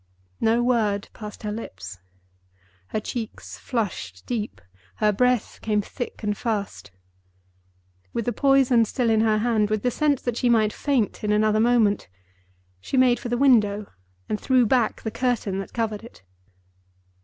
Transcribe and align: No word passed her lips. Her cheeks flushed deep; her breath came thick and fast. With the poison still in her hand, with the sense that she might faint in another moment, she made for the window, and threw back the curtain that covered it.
No 0.39 0.63
word 0.63 1.09
passed 1.13 1.43
her 1.43 1.51
lips. 1.51 1.99
Her 2.87 2.99
cheeks 2.99 3.59
flushed 3.59 4.25
deep; 4.25 4.59
her 4.95 5.11
breath 5.11 5.59
came 5.61 5.79
thick 5.83 6.23
and 6.23 6.35
fast. 6.35 6.89
With 8.11 8.25
the 8.25 8.33
poison 8.33 8.83
still 8.85 9.11
in 9.11 9.21
her 9.21 9.37
hand, 9.37 9.69
with 9.69 9.83
the 9.83 9.91
sense 9.91 10.23
that 10.23 10.37
she 10.37 10.49
might 10.49 10.73
faint 10.73 11.23
in 11.23 11.31
another 11.31 11.59
moment, 11.59 12.07
she 12.79 12.97
made 12.97 13.19
for 13.19 13.29
the 13.29 13.37
window, 13.37 13.91
and 14.27 14.41
threw 14.41 14.65
back 14.65 15.03
the 15.03 15.11
curtain 15.11 15.59
that 15.59 15.71
covered 15.71 16.03
it. 16.03 16.23